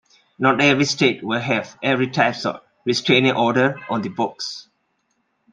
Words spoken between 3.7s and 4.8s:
on the books.